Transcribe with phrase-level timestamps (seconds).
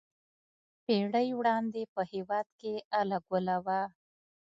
[0.83, 3.81] پېړۍ وړاندې په هېواد کې اله ګوله وه.